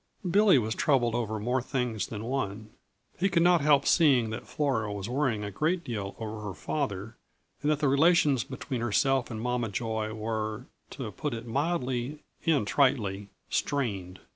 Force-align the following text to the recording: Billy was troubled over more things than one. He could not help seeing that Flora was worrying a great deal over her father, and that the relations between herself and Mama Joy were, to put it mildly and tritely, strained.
Billy 0.27 0.57
was 0.57 0.73
troubled 0.73 1.13
over 1.13 1.39
more 1.39 1.61
things 1.61 2.07
than 2.07 2.23
one. 2.25 2.71
He 3.19 3.29
could 3.29 3.43
not 3.43 3.61
help 3.61 3.85
seeing 3.85 4.31
that 4.31 4.47
Flora 4.47 4.91
was 4.91 5.07
worrying 5.07 5.43
a 5.43 5.51
great 5.51 5.83
deal 5.83 6.15
over 6.17 6.41
her 6.41 6.55
father, 6.55 7.17
and 7.61 7.69
that 7.69 7.81
the 7.81 7.87
relations 7.87 8.43
between 8.43 8.81
herself 8.81 9.29
and 9.29 9.39
Mama 9.39 9.69
Joy 9.69 10.11
were, 10.11 10.65
to 10.89 11.11
put 11.11 11.35
it 11.35 11.45
mildly 11.45 12.23
and 12.47 12.65
tritely, 12.65 13.29
strained. 13.51 14.21